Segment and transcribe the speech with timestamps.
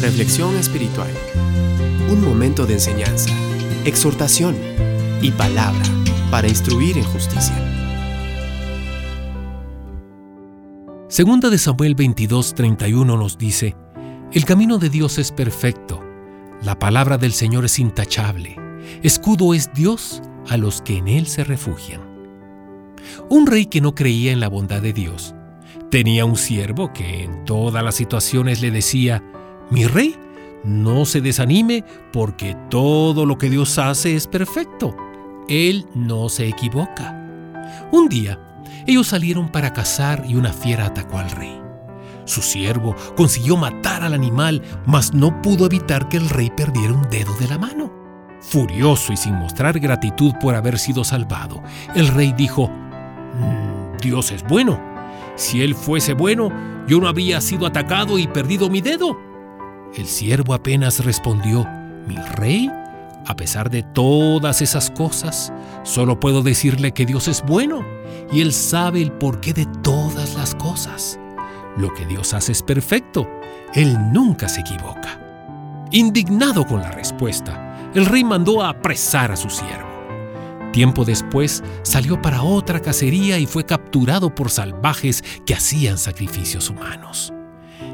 [0.00, 1.10] Reflexión espiritual.
[2.10, 3.30] Un momento de enseñanza,
[3.86, 4.54] exhortación
[5.22, 5.82] y palabra
[6.30, 7.56] para instruir en justicia.
[11.08, 13.74] Segunda de Samuel 22:31 nos dice,
[14.32, 16.04] El camino de Dios es perfecto,
[16.62, 18.56] la palabra del Señor es intachable,
[19.02, 22.02] escudo es Dios a los que en Él se refugian.
[23.30, 25.34] Un rey que no creía en la bondad de Dios
[25.90, 29.22] tenía un siervo que en todas las situaciones le decía,
[29.70, 30.16] mi rey,
[30.64, 34.96] no se desanime porque todo lo que Dios hace es perfecto.
[35.48, 37.12] Él no se equivoca.
[37.92, 38.38] Un día,
[38.86, 41.60] ellos salieron para cazar y una fiera atacó al rey.
[42.24, 47.08] Su siervo consiguió matar al animal, mas no pudo evitar que el rey perdiera un
[47.08, 47.92] dedo de la mano.
[48.40, 51.62] Furioso y sin mostrar gratitud por haber sido salvado,
[51.94, 54.80] el rey dijo, mm, Dios es bueno.
[55.36, 56.50] Si él fuese bueno,
[56.88, 59.25] yo no habría sido atacado y perdido mi dedo.
[59.96, 61.66] El siervo apenas respondió,
[62.06, 62.70] mi rey,
[63.24, 65.50] a pesar de todas esas cosas,
[65.84, 67.82] solo puedo decirle que Dios es bueno
[68.30, 71.18] y Él sabe el porqué de todas las cosas.
[71.78, 73.26] Lo que Dios hace es perfecto,
[73.72, 75.18] Él nunca se equivoca.
[75.92, 79.86] Indignado con la respuesta, el rey mandó a apresar a su siervo.
[80.72, 87.32] Tiempo después salió para otra cacería y fue capturado por salvajes que hacían sacrificios humanos.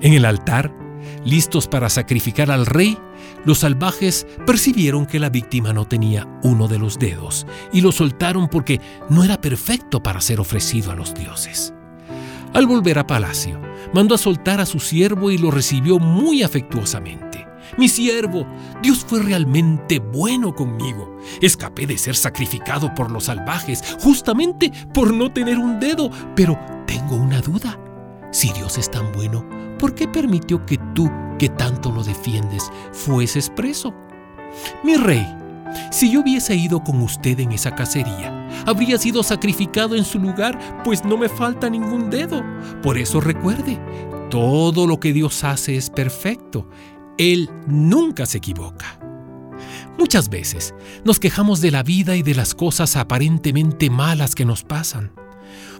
[0.00, 0.72] En el altar,
[1.24, 2.98] listos para sacrificar al rey,
[3.44, 8.48] los salvajes percibieron que la víctima no tenía uno de los dedos y lo soltaron
[8.48, 8.80] porque
[9.10, 11.72] no era perfecto para ser ofrecido a los dioses.
[12.52, 13.60] Al volver a palacio,
[13.92, 17.44] mandó a soltar a su siervo y lo recibió muy afectuosamente.
[17.76, 18.46] Mi siervo,
[18.82, 21.18] Dios fue realmente bueno conmigo.
[21.40, 27.16] Escapé de ser sacrificado por los salvajes justamente por no tener un dedo, pero tengo
[27.16, 27.78] una duda.
[28.34, 33.48] Si Dios es tan bueno, ¿por qué permitió que tú, que tanto lo defiendes, fueses
[33.48, 33.94] preso?
[34.82, 35.24] Mi rey,
[35.92, 40.82] si yo hubiese ido con usted en esa cacería, habría sido sacrificado en su lugar,
[40.82, 42.42] pues no me falta ningún dedo.
[42.82, 43.78] Por eso recuerde,
[44.30, 46.68] todo lo que Dios hace es perfecto.
[47.16, 48.98] Él nunca se equivoca.
[49.96, 50.74] Muchas veces
[51.04, 55.12] nos quejamos de la vida y de las cosas aparentemente malas que nos pasan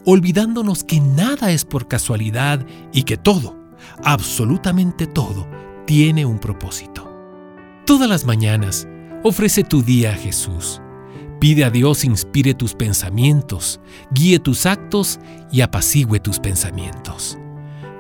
[0.05, 3.57] olvidándonos que nada es por casualidad y que todo,
[4.03, 5.47] absolutamente todo,
[5.87, 7.11] tiene un propósito.
[7.87, 8.89] Todas las mañanas,
[9.23, 10.81] ofrece tu día a Jesús.
[11.41, 13.81] Pide a Dios inspire tus pensamientos,
[14.11, 15.19] guíe tus actos
[15.51, 17.39] y apacigüe tus pensamientos.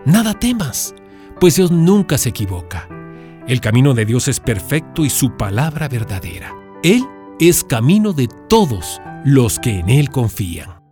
[0.07, 0.95] Nada temas,
[1.41, 2.89] pues Dios nunca se equivoca.
[3.47, 6.55] El camino de Dios es perfecto y su palabra verdadera.
[6.83, 7.05] Él
[7.39, 10.84] es camino de todos los que en Él confían.